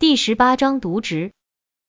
[0.00, 1.32] 第十八章渎职。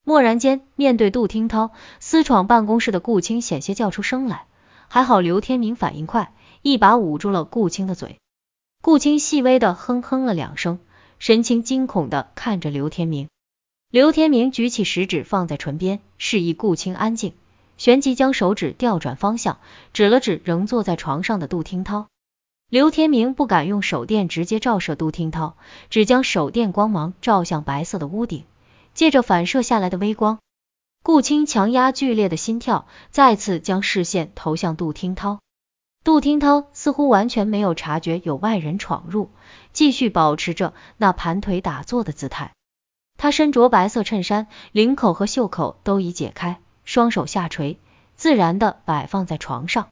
[0.03, 4.47] 蓦然间，面对杜听涛私闯办公室的顾青，险些叫出声来。
[4.87, 6.33] 还好刘天明反应快，
[6.63, 8.17] 一把捂住了顾青的嘴。
[8.81, 10.79] 顾青细微的哼哼了两声，
[11.19, 13.29] 神情惊恐的看着刘天明。
[13.91, 17.35] 刘天明举起食指放在唇边，示意顾青安静，
[17.77, 19.59] 旋即将手指调转方向，
[19.93, 22.07] 指了指仍坐在床上的杜听涛。
[22.69, 25.55] 刘天明不敢用手电直接照射杜听涛，
[25.89, 28.45] 只将手电光芒照向白色的屋顶，
[28.93, 30.37] 借着反射下来的微光，
[31.01, 35.39] 顾青强压剧烈的心跳，再次将视线投向杜听涛。
[36.03, 39.31] 杜听涛似乎完全没有察觉有外人闯入，
[39.73, 42.51] 继续保持着那盘腿打坐的姿态。
[43.17, 47.79] 他身着白色衬衫，领口和袖口都已解开，双手下垂，
[48.15, 49.87] 自然的摆放在床上。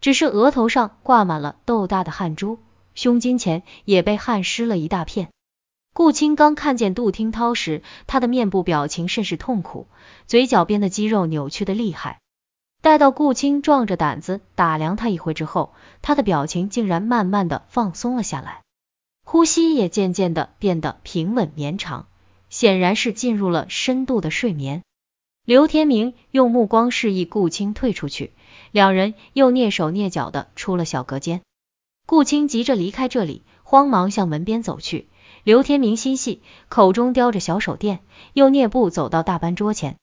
[0.00, 2.58] 只是额头上挂满了豆大的汗珠，
[2.94, 5.28] 胸襟前也被汗湿了一大片。
[5.92, 9.86] 顾青刚看见杜听涛时，他的面部表情甚是痛苦，
[10.26, 12.20] 嘴角边的肌肉扭曲的厉害。
[12.82, 18.62] 待到顾青壮着胆子打量他一回之后，他的表情竟然慢慢的放松了下来，
[19.24, 22.06] 呼吸也渐渐的变得平稳绵长，
[22.50, 24.82] 显然是进入了深度的睡眠。
[25.46, 28.32] 刘天明用目光示意顾青退出去。
[28.70, 31.42] 两人又蹑手蹑脚的出了小隔间，
[32.06, 35.08] 顾青急着离开这里，慌忙向门边走去。
[35.44, 38.00] 刘天明心细，口中叼着小手电，
[38.32, 39.96] 又蹑步走到大班桌前，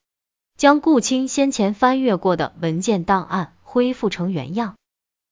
[0.57, 4.75] 将顾青先前翻阅过的文件档案恢复成原样。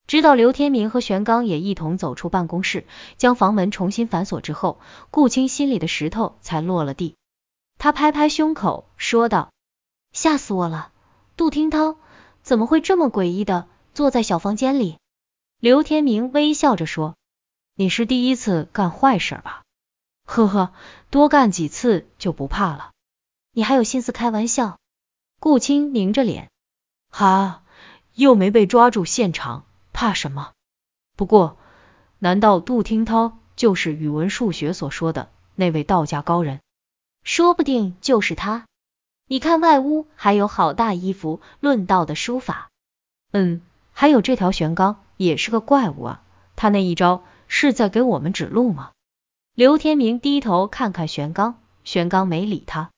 [0.08, 2.86] 直到刘天明和玄刚也一同走出办公室，
[3.18, 4.80] 将房门重新反锁之后，
[5.10, 7.16] 顾青心里的石头才落了地。
[7.78, 9.52] 他拍拍胸口，说道
[10.12, 10.92] ：“吓死我了，
[11.38, 11.96] 杜听涛。”
[12.44, 14.98] 怎么会这么诡异的坐在小房间里？
[15.60, 17.16] 刘天明微笑着说
[17.76, 19.64] ：“你是第一次干坏事吧？
[20.26, 20.74] 呵呵，
[21.10, 22.92] 多干几次就不怕了。
[23.52, 24.80] 你还有心思开玩笑？”
[25.40, 26.50] 顾青拧着脸
[27.10, 27.64] ：“哈，
[28.14, 30.54] 又没被抓住现场，怕什么？
[31.18, 31.58] 不过，
[32.20, 36.60] 难道杜听涛就是语文数学所说的那位道家高人？
[37.24, 38.66] 说不定就是他。”
[39.32, 42.70] 你看外屋还有好大一幅论道的书法，
[43.32, 43.62] 嗯，
[43.94, 46.22] 还有这条玄刚也是个怪物啊，
[46.58, 48.92] 他那一招是在给我们指路吗？
[49.56, 52.92] 刘天明低头看看玄刚，玄刚没理他，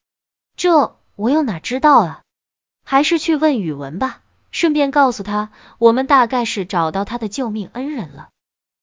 [0.58, 2.22] 这我又哪知道啊，
[2.84, 8.30] 还是去问宇文吧，顺便告诉他我们大概是找到他的救命恩人了。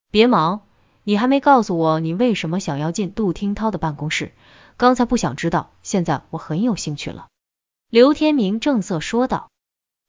[0.09, 0.61] 别忙，
[1.03, 4.31] 你还没告诉我你为什么想要进杜听涛的办公室，
[4.77, 7.27] 刚才不想知道，现在我很有兴趣了。
[7.91, 9.51] 刘天明正色说道：“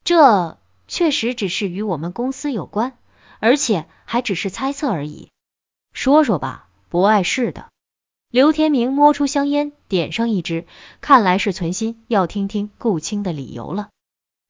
[0.05, 0.57] 这
[0.87, 2.97] 确实只是与我们公司有关，
[3.39, 5.31] 而且还只是猜测而已。
[5.91, 7.67] 说说吧，不碍事的。”
[8.31, 10.65] 刘天明摸出香烟，点上一支，
[11.01, 13.89] 看来是存心要听听顾青的理由了。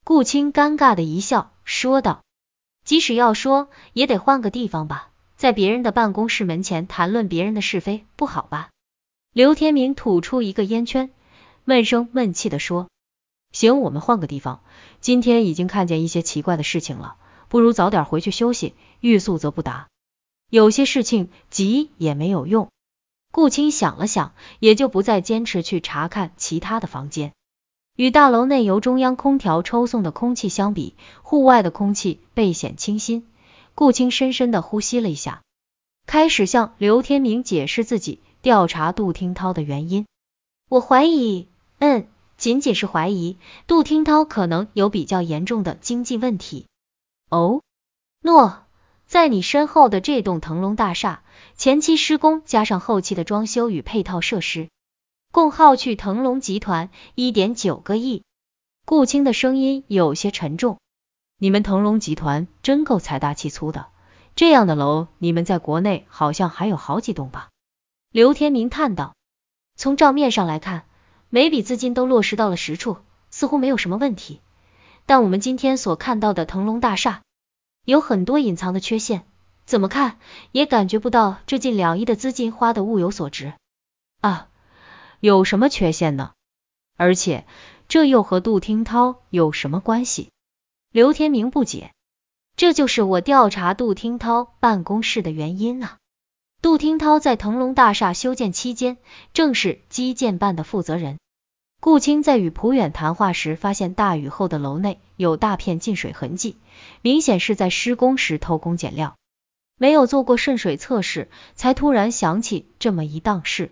[0.04, 2.22] 顾青尴尬的一笑，说道
[2.86, 8.70] ：“即使要说，也得换个地方吧，在别人的办公室门前谈论别人的是非，不好吧？”
[9.34, 11.10] 刘天明吐出一个烟圈，
[11.64, 12.86] 闷声闷气的说。
[13.54, 14.60] 行，我们换个地方。
[15.00, 17.14] 今天已经看见一些奇怪的事情了，
[17.48, 18.74] 不如早点回去休息。
[19.00, 19.86] 欲速则不达，
[20.50, 22.68] 有些事情急也没有用。
[23.30, 27.32] 顾青想了想，也就不再坚持去查看其他的房间。
[27.96, 33.24] 与大楼内由中央空调抽送的空气相比，户外的空气倍显清新。
[33.76, 35.42] 顾青深深的呼吸了一下，
[36.06, 40.06] 开始向刘天明解释自己调查杜听涛的原因。
[40.68, 41.46] 我怀疑，
[41.78, 42.08] 嗯。
[42.36, 46.66] 仅仅是怀疑杜听涛可能有比较严重的经济问题。
[47.30, 47.62] 哦，
[48.20, 48.64] 诺，
[49.06, 51.22] 在你身后的这栋腾龙大厦，
[51.56, 54.68] 前期施工加上后期的装修与配套设施，
[55.32, 58.24] 共耗去腾龙集团一点九个亿。
[58.84, 60.78] 顾青的声音有些沉重。
[61.38, 63.86] 你们腾龙集团真够财大气粗的，
[64.36, 67.48] 这样的楼你们在国内好像还有好几栋吧？
[68.10, 69.14] 刘天明叹道。
[69.76, 70.84] 从账面上来看。
[71.34, 72.98] 每笔资金都落实到了实处，
[73.32, 74.40] 似乎没有什么问题。
[75.04, 77.22] 但我们今天所看到的腾龙大厦，
[77.84, 79.26] 有很多隐藏的缺陷，
[79.66, 80.20] 怎么看
[80.52, 83.52] 也感觉不到这近两亿的资金花的物有所值
[84.20, 84.46] 啊！
[85.18, 86.30] 有什么缺陷呢？
[86.96, 87.44] 而且
[87.88, 90.30] 这又和杜听涛有什么关系？
[90.92, 91.90] 刘天明不解，
[92.54, 95.96] 这就是我调查杜听涛办公室的原因啊。
[96.62, 98.98] 杜听涛在腾龙大厦修建期间，
[99.32, 101.18] 正是基建办的负责人。
[101.84, 106.56] 顾青在与蒲远谈话时，发现大雨后的楼内有大片进水痕迹，
[107.02, 109.16] 明显是在施工时偷工减料，
[109.76, 113.70] 没有做过渗水测试，才突然想起这么一档事。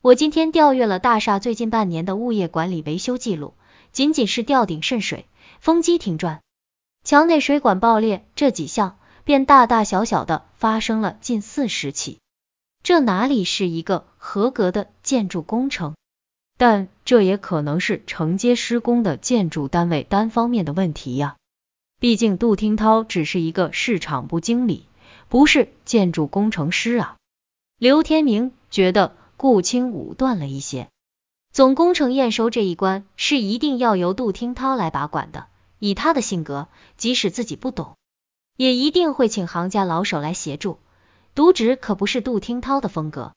[0.00, 3.52] 我今天调阅了大厦最近半年的物业管理维修记录，
[3.92, 5.26] 仅仅是吊顶渗水、
[5.60, 6.40] 风机停转、
[7.04, 12.18] 墙内水管爆裂这几项，便大大小小的发生了近四十起。
[12.82, 15.94] 这哪里是一个合格的建筑工程？
[16.64, 21.34] 但这也可能是承接施工的建筑单位单方面的问题呀。
[21.98, 24.86] 毕竟杜听涛只是一个市场部经理，
[25.28, 27.16] 不是建筑工程师啊。
[27.78, 29.16] 刘天明觉得。
[29.36, 30.88] 顾青武断了一些，
[31.52, 35.48] 总工程验收这一关是一定要由杜听涛来把管的。
[35.80, 37.96] 以他的性格，即使自己不懂，
[38.56, 40.78] 也一定会请行家老手来协助。
[41.34, 43.32] 渎职可不是杜听涛的风格。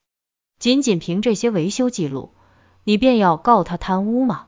[0.60, 2.30] 仅仅凭这些维修记录，
[2.86, 4.46] 你便要告他贪污吗？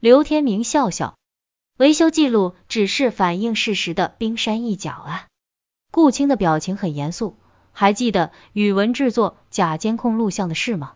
[0.00, 1.16] 刘天明笑笑，
[1.76, 5.26] 维修记录只是反映事实的冰山一角啊。
[5.92, 7.36] 顾青的表情很严肃。
[7.78, 10.94] 还记得宇文制作假监控录像的事吗？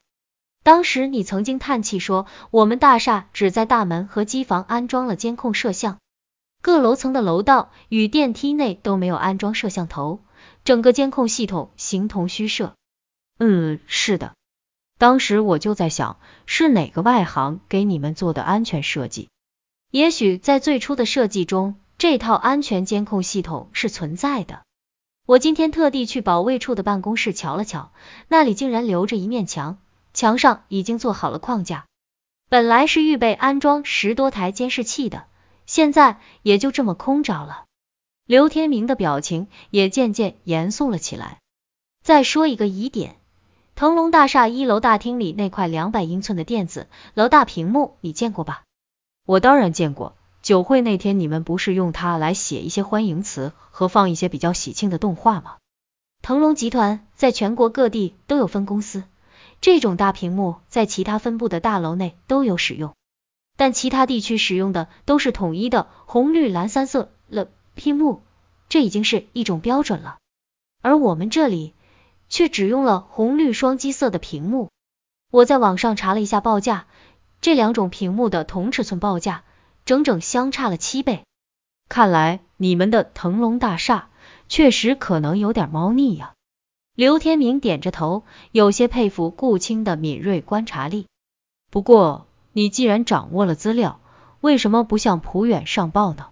[0.62, 5.98] 当时你曾经叹气说，我们大厦只在大门和机房安装了监控摄像，
[6.62, 10.20] 各楼层的楼道与电梯内都没有安装摄像头，
[10.64, 12.72] 整个监控系统形同虚设。
[13.38, 14.34] 嗯，是的，
[15.00, 19.30] 当时我就在想，是哪个外行给你们做的安全设计？
[19.90, 24.60] 也许在最初的设计中，这套安全监控系统是存在的。
[25.24, 27.92] 我今天特地去保卫处的办公室瞧了瞧，
[28.28, 29.78] 那里竟然留着一面墙，
[30.12, 31.86] 墙上已经做好了框架，
[32.50, 35.24] 本来是预备安装十多台监视器的，
[35.64, 37.64] 现在也就这么空着了。
[38.26, 41.38] 刘天明的表情也渐渐严肃了起来。
[42.02, 43.16] 再说一个疑点，
[43.80, 48.64] 腾龙大厦一楼大厅里那块两百英寸的电子楼大屏幕，你见过吧？
[49.24, 50.14] 我当然见过。
[50.42, 55.56] 酒会那天，你们不是用它来写一些欢迎词和放一些比较喜庆的动画吗？
[56.20, 59.04] 腾龙集团在全国各地都有分公司，
[59.62, 62.94] 这种大屏幕在其他分部的大楼内都有使用，
[63.56, 68.20] 但其他地区使用的都是统一的红绿蓝三色了屏幕，
[68.68, 70.18] 这已经是一种标准了。
[70.82, 71.72] 而我们这里
[72.30, 74.70] 却只用了红绿双基色的屏幕。
[75.30, 76.86] 我在网上查了一下报价，
[77.42, 79.44] 这两种屏幕的同尺寸报价。
[79.86, 81.24] 整整相差了七倍，
[81.88, 84.10] 看来你们的腾龙大厦
[84.48, 86.34] 确实可能有点猫腻呀。
[86.94, 88.22] 刘天明点着头，
[88.52, 91.06] 有些佩服顾青的敏锐观察力。
[91.70, 94.00] 不过，你既然掌握了资料，
[94.40, 96.28] 为什么不向普远上报呢？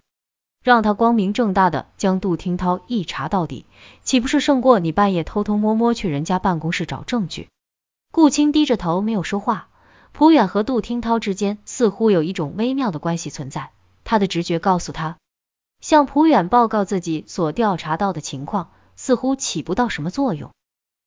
[0.63, 3.65] 让他光明正大的将杜听涛一查到底，
[4.03, 7.47] 岂不是胜过你半夜偷偷摸摸去人家办公室找证据？
[8.11, 9.67] 顾青低着头没有说话。
[10.11, 13.69] 普远和杜听涛之间似乎有一种微妙的关系存在，
[14.03, 15.17] 他的直觉告诉他，
[15.79, 20.51] 向普远报告自己所调查到的情况，似乎起不到什么作用，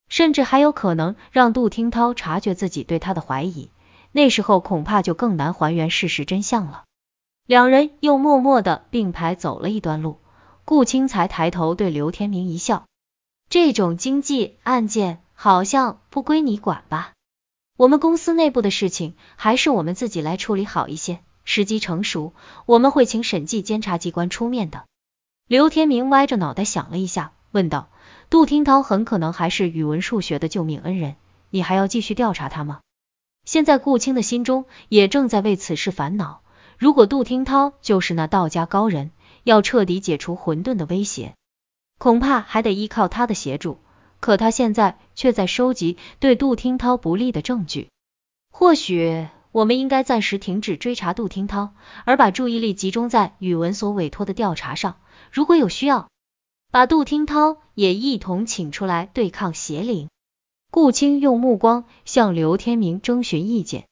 [0.09, 3.71] 甚至还有可能让杜听涛察觉自己对他的怀疑，
[4.13, 6.85] 那时候恐怕就更难还原事实真相了。
[7.53, 10.17] 两人又默默的并排走了一段路，
[10.65, 12.87] 顾青才抬头对刘天明一笑，
[13.51, 17.13] 这种经济案件好像不归你管吧？
[17.77, 21.19] 我们公司内部的事情，还是我们自己来处理好一些。
[21.45, 22.33] 时机成熟，
[22.65, 24.85] 我们会请审计监察机关出面的。
[25.47, 27.91] 刘天明歪着脑袋想了一下，问道
[28.31, 31.17] ：“杜听涛很可能还是语文数学的救命恩人，
[31.51, 32.81] 你还要继续调查他吗？”
[33.45, 36.41] 现在顾青的心中也正在为此事烦恼。
[36.83, 39.13] 如果杜听涛就是那道家高人，
[39.45, 41.37] 要彻底解除混沌的威胁，
[41.97, 43.79] 恐怕还得依靠他的协助。
[44.19, 47.89] 可他现在却在收集对杜听涛不利的证据，
[48.51, 51.71] 或许我们应该暂时停止追查杜听涛，
[52.05, 54.97] 而把注意力集中在宇文所委托的调查上。
[55.31, 56.09] 如果有需要，
[56.73, 60.09] 把杜听涛也一同请出来对抗邪灵。
[60.73, 63.87] 顾青用目光向刘天明征询意见，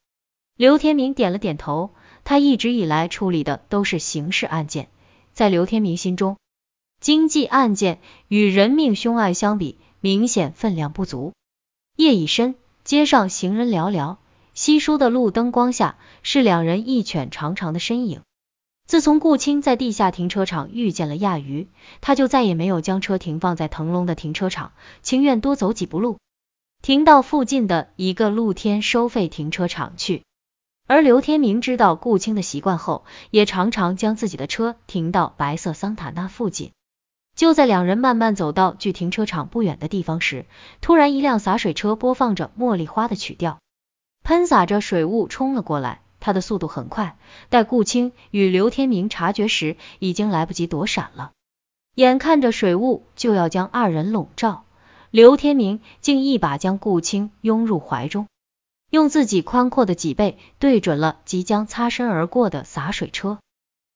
[0.57, 1.91] 刘天明点了点头。
[2.31, 4.89] 他一直以来处理的都是刑事案件，
[5.33, 6.37] 在刘天明心中，
[7.01, 9.77] 经济案件与人命凶案相比。
[9.99, 11.33] 明显分量不足。
[11.97, 14.19] 夜已深，街上行人寥寥，
[14.55, 18.21] 稀疏的路灯光下是两人一犬长长的身影。
[18.87, 21.67] 自从顾青在地下停车场遇见了亚鱼，
[22.01, 24.71] 他就再也没有将车停放在腾龙的停车场，
[25.03, 26.19] 情愿多走几步路，
[26.81, 30.23] 停到附近的一个露天收费停车场去。
[30.91, 36.73] 而刘天明知道顾青的习惯后，也常常将自己的车停到白色桑塔纳附近。
[37.37, 40.47] 就在两人慢慢走到距停车场不远的地方时，
[40.81, 43.61] 突然一辆洒水车播放着茉莉花的曲调，
[44.25, 46.01] 喷洒着水雾冲了过来。
[46.19, 47.17] 它的速度很快，
[47.51, 51.31] 待顾青与刘天明察觉时，已经来不及躲闪了。
[51.95, 54.65] 眼看着水雾就要将二人笼罩，
[55.13, 58.27] 刘天明竟一把将顾青拥入怀中，
[58.91, 63.39] 用自己宽阔的脊背对准了即将擦身而过的洒水车。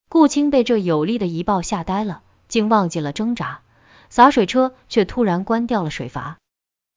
[0.09, 3.61] 顾青被这有力的一抱吓呆了，竟忘记了挣扎。
[4.09, 6.37] 洒水车却突然关掉了水阀，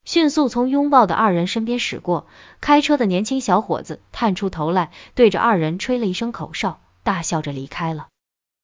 [0.05, 2.27] 迅速从拥抱的二人身边驶过。
[2.61, 8.07] 开车的年轻小伙子探出头来，对着二人吹了一声口哨，大笑着离开了。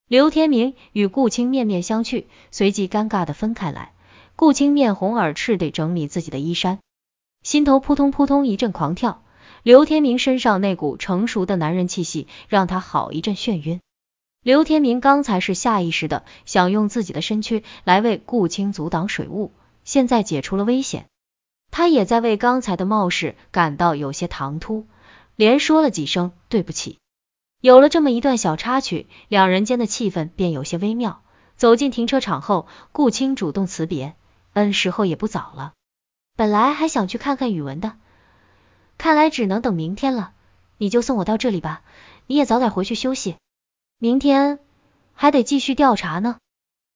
[0.07, 3.91] 刘天明与顾青面面相觑，随即尴尬的分开来。
[4.35, 6.79] 顾青面红耳赤地整理自己的衣衫，
[7.41, 9.23] 心头扑通扑通一阵狂跳。
[9.65, 13.81] 刘天明身上那股成熟的男人气息，让他好一阵眩晕。
[14.43, 19.51] 刘天明刚才是下意识的想用自己的身躯来为顾青阻挡水雾，
[19.83, 21.07] 现在解除了危险，
[21.71, 24.85] 他也在为刚才的冒失感到有些唐突，
[25.35, 26.99] 连说了几声对不起。
[27.59, 31.23] 有了这么一段小插曲，两人间的气氛便有些微妙。
[31.57, 34.13] 走进停车场后，顾青主动辞别，
[34.53, 35.73] 嗯，时候也不早了，
[36.37, 37.93] 本来还想去看看宇文的。
[38.97, 40.33] 看来只能等明天了，
[40.77, 41.83] 你就送我到这里吧，
[42.27, 43.35] 你也早点回去休息，
[43.99, 44.59] 明天
[45.13, 46.37] 还得继续调查呢。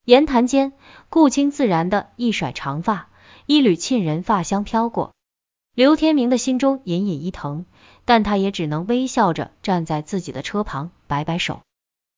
[0.06, 0.74] 言谈间，
[1.10, 3.10] 顾青自然的一甩长发，
[3.46, 5.14] 一缕沁人发香飘过，
[5.76, 7.66] 刘天明的心中隐隐一疼，
[8.06, 11.62] 但他也只能微笑着站在自己的车旁，摆摆手，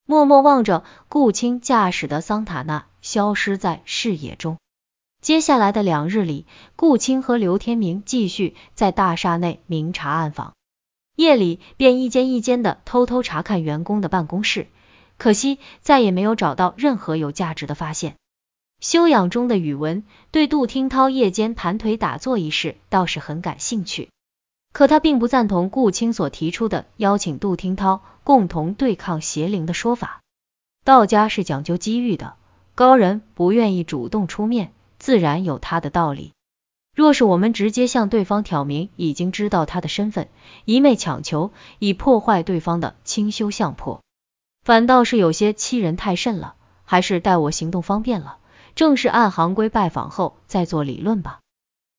[0.06, 4.58] 默默望着顾青驾驶的桑塔纳消失在视野中。
[5.22, 10.54] 接下来的两日里，顾青和刘天明继续在大厦内明察暗访，
[11.16, 14.68] 夜里便一间一间的偷偷查看员工的办公室，
[15.20, 18.16] 可惜再也没有找到任何有价值的发现。
[18.80, 24.10] 休养中的宇文对杜听涛夜间盘腿打坐一事倒是很感兴趣，
[24.74, 30.22] 可他并不赞同顾青所提出的邀请杜听涛共同对抗邪灵的说法。
[30.84, 32.34] 道家是讲究机遇的，
[32.74, 34.74] 高人不愿意主动出面。
[35.02, 36.34] 自然有他的道理。
[36.96, 40.30] 若是我们直接向对方挑明已经知道他的身份，
[40.66, 44.04] 一昧强求，以破坏对方的清修相魄，
[44.64, 46.54] 反倒是有些欺人太甚了。
[46.86, 48.38] 还是待我行动方便了，
[48.76, 51.40] 正式按行规拜访后再做理论吧。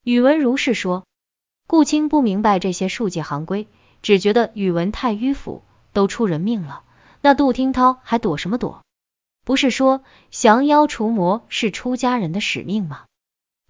[0.04, 1.02] 宇文如是说。
[1.66, 3.66] 顾青不明白这些术界行规，
[4.02, 6.82] 只觉得宇文太迂腐，都出人命了，
[7.20, 8.81] 那杜听涛还躲什么躲？
[9.44, 13.04] 不是说降妖除魔是出家人的使命吗？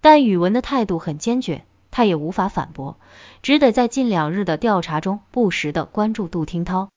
[0.01, 2.99] 但宇文的态度很坚决，他也无法反驳，
[3.41, 6.89] 只得在近两日的调查中不时的关注杜听涛，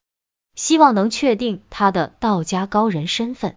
[0.54, 3.54] 希望能确定他的道家高人身份。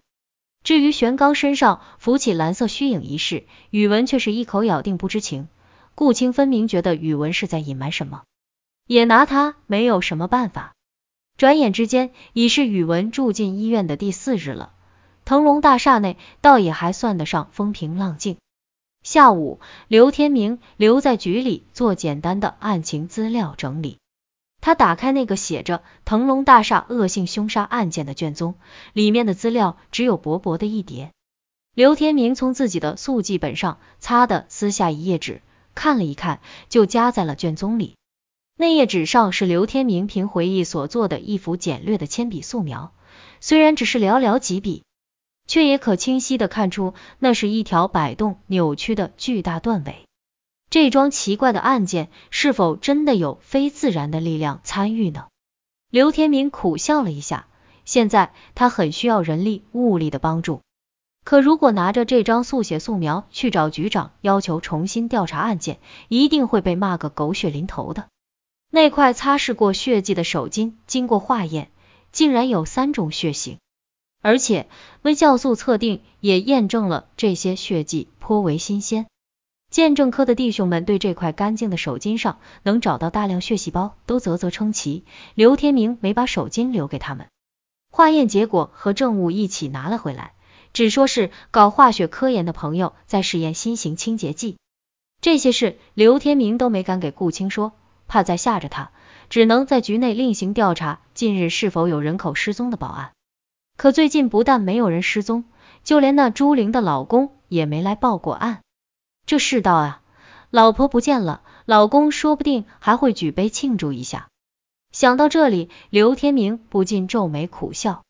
[0.62, 5.48] 至于玄刚身上浮起蓝色虚影一事，宇文却是一口咬定不知情。
[5.94, 8.22] 顾青分明觉得宇文是在隐瞒什么，
[8.86, 10.72] 也拿他没有什么办法。
[11.36, 14.72] 转眼之间，已是宇文住进医院的第四日了。
[15.30, 18.38] 腾龙大厦内倒也还算得上风平浪静。
[19.04, 23.98] 下午，刘天明留在局里做简单的案情资料整理。
[24.60, 28.56] 他打开那个写着“腾龙大厦恶性凶杀案件”的卷宗，
[28.92, 31.12] 里面的资料只有薄薄的一叠。
[31.76, 35.42] 刘天明从自己的速记本上擦的撕下一页纸，
[35.76, 37.94] 看了一看，就夹在了卷宗里。
[38.56, 42.92] 那页纸上是刘天明凭回忆所做的一幅简略的铅笔素描，
[43.38, 44.82] 虽然只是寥寥几笔。
[45.46, 50.06] 却也可清晰的看出，那是一条摆动扭曲的巨大断尾。
[50.70, 55.26] 这桩奇怪的案件，是否真的有非自然的力量参与呢？
[55.90, 57.48] 刘天明苦笑了一下，
[57.84, 60.60] 现在他很需要人力物力的帮助。
[61.24, 68.06] 可如果拿着这张速写素描去找局长要求重新调查案件，一定会被骂个狗血淋头的。
[68.70, 71.70] 那块擦拭过血迹的手巾，经过化验，
[72.12, 73.58] 竟然有三种血型。
[74.20, 74.68] 而且
[75.02, 79.06] 微酵素测定也验证了这些血迹颇为新鲜。
[79.70, 85.04] 鉴证科的弟兄们对这块干净的手巾上能找到大量血细胞都啧啧称奇。
[85.34, 87.28] 刘天明没把手巾留给他们，
[87.92, 90.32] 化验结果和证物一起拿了回来，
[90.72, 94.56] 只说是搞化学科研的朋友在试验新型清洁剂。
[95.20, 97.72] 这些事刘天明都没敢给顾青说，
[98.08, 98.90] 怕再吓着他，
[99.28, 103.12] 只能在局内另行调查近日是否有人口失踪的报案。
[103.80, 105.44] 可最近不但没有人失踪，
[105.84, 108.60] 就连那朱玲的老公也没来报过案。
[109.24, 110.02] 这世道啊，
[110.50, 114.28] 老婆不见了，老公说不定还会举杯庆祝一下。
[114.92, 118.02] 想到这里，刘天明不禁皱眉苦笑。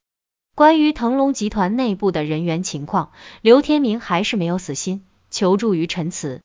[0.57, 6.41] 关于腾龙集团内部的人员情况，刘天明还是没有死心，求助于陈慈。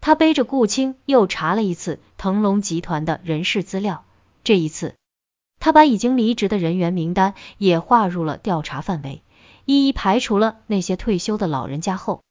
[0.00, 4.04] 他背着顾青又查了一次腾龙集团的人事资料，
[4.42, 4.96] 这一次。
[5.66, 9.22] 他把已经离职的人员名单也划入了调查范围，
[9.64, 12.22] 一一排除了那些退休的老人家后，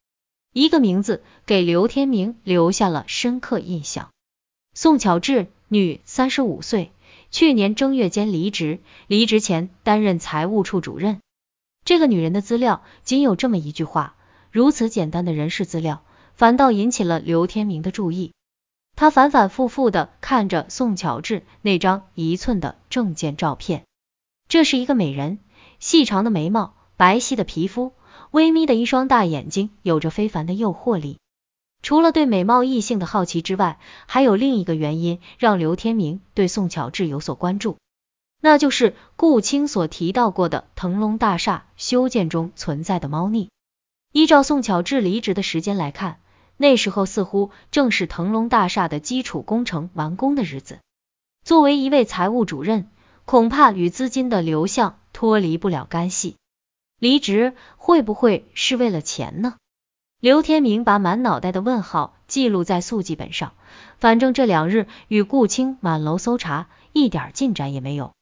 [0.54, 4.08] 一个名字给刘天明留下了深刻印象。
[4.72, 6.92] 宋巧稚，女，三十五岁，
[7.30, 11.20] 去年正月间离职，离职前担任财务处主任。
[11.84, 14.14] 这个女人的资料仅有这么一句话，
[14.50, 16.02] 如此简单的人事资料，
[16.36, 18.32] 反倒引起了刘天明的注意。
[18.96, 23.84] 他反反复复的看着宋巧稚那张一寸的证件照片，
[24.48, 25.38] 这是一个美人，
[25.78, 27.92] 细长的眉毛，白皙的皮肤。
[28.30, 31.18] 微眯的一双大眼睛有着非凡的诱惑力。
[31.82, 37.76] 除了对美貌异性的好奇之外，还有另一个原因让刘天明对宋巧稚有所关注，
[38.40, 43.50] 那就是顾青所提到过的腾龙大厦修建中存在的猫腻。
[44.12, 46.18] 依照宋巧稚离职的时间来看，
[46.56, 50.78] 那时候似乎正是腾龙大厦的基础工程完工的日子。
[51.44, 52.88] 作为一位财务主任，
[53.24, 56.36] 恐怕与资金的流向脱离不了干系。
[56.98, 59.54] 离职会不会是为了钱呢？
[60.18, 63.52] 刘天明把满脑袋的问号记录在速记本上，
[63.98, 68.14] 反正这两日与顾青满楼搜查，一点进展也没有，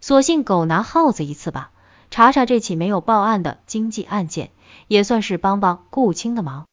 [0.00, 1.72] 索性狗拿耗子一次吧，
[2.10, 4.50] 查查这起没有报案的经济案件，
[4.86, 6.66] 也算是帮帮顾青的忙。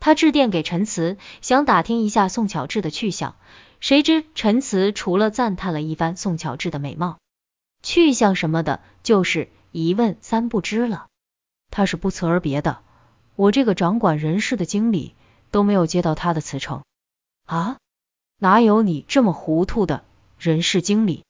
[0.00, 3.36] 他致电给陈慈，想打听一下宋巧稚的去向，
[3.78, 7.18] 谁知陈慈除了赞叹了一番宋巧稚的美貌，
[7.82, 9.48] 去向什么的，就是。
[9.72, 11.06] 一问三不知了，
[11.70, 12.80] 他是不辞而别的。
[13.36, 15.14] 我这个掌管人事的经理
[15.52, 16.82] 都没有接到他的辞呈
[17.46, 17.76] 啊？
[18.36, 20.02] 哪有你这么糊涂的
[20.40, 21.22] 人事经理？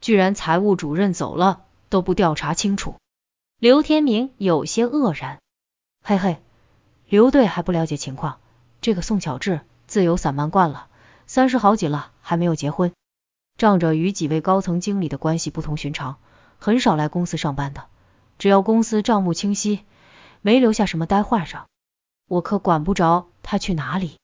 [0.00, 2.94] 居然财务主任走了都不调查清楚？
[3.60, 5.40] 刘天明有些愕然。
[6.02, 6.38] 嘿嘿，
[7.08, 8.40] 刘队还不了解情况，
[8.80, 10.88] 这个宋巧稚自由散漫惯了，
[11.26, 12.92] 三十好几了还没有结婚，
[13.56, 16.16] 仗着与几位高层经理的关系不同寻常。
[16.58, 17.84] 很少来公司上班的，
[18.38, 19.84] 只要公司账目清晰，
[20.40, 21.66] 没留下什么呆坏上，
[22.26, 24.16] 我可管不着他去哪里。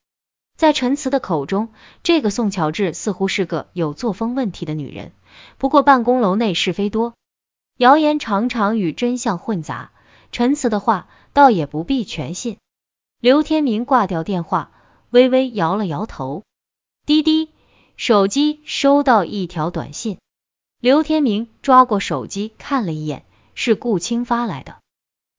[0.57, 1.69] 在陈词的口中，
[2.03, 5.13] 这个宋巧稚似乎是个有作风问题的女人。
[5.59, 7.15] 不过办公楼内是非多，
[7.77, 9.93] 谣言常常与真相混杂，
[10.33, 12.57] 陈词的话倒也不必全信。
[13.21, 14.73] 刘天明挂掉电话，
[15.11, 16.43] 微微摇了摇头。
[17.05, 17.51] 滴滴，
[17.99, 20.17] 手机收到一条短信。
[20.81, 24.79] 刘天明抓过手机看了一眼，是顾青发来的。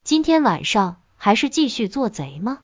[0.03, 2.59] 今天晚上还是继续做贼吗？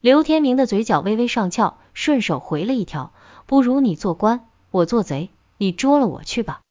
[0.00, 3.12] 刘天明的嘴角微微上翘，顺手回了一条：
[3.46, 6.62] 不如你做官，我做贼，你捉了我去吧。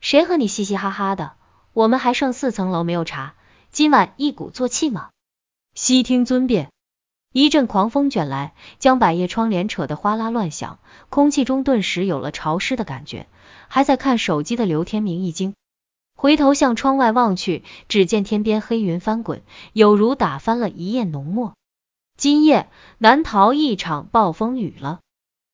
[0.00, 1.32] 谁和你嘻嘻哈哈的？
[1.72, 3.34] 我们还剩四层楼没有查，
[3.72, 5.10] 今晚一鼓作气吗？
[5.74, 6.70] 悉听尊便。
[7.34, 10.78] 一阵狂风卷来，将百叶窗帘扯得哗啦乱响，
[11.10, 13.26] 空气中顿时有了潮湿的感觉。
[13.66, 15.54] 还在看手机的刘天明一惊，
[16.14, 19.42] 回头向窗外望去，只见天边黑云翻滚，
[19.72, 21.54] 有如打翻了一夜浓墨。
[22.16, 22.68] 今夜
[22.98, 25.00] 难逃一场暴风雨了。